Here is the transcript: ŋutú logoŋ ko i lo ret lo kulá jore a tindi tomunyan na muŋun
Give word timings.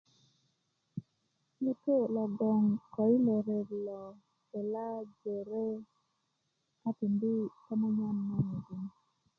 ŋutú 1.63 1.93
logoŋ 2.15 2.61
ko 2.93 3.01
i 3.13 3.17
lo 3.25 3.35
ret 3.47 3.69
lo 3.85 4.01
kulá 4.49 4.87
jore 5.19 5.67
a 6.87 6.89
tindi 6.97 7.33
tomunyan 7.65 8.17
na 8.27 8.35
muŋun 8.47 8.85